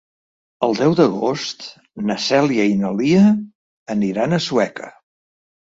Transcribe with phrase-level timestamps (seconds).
[0.67, 1.67] El deu d'agost
[2.07, 3.23] na Cèlia i na Lia
[3.99, 4.93] aniran a Sueca.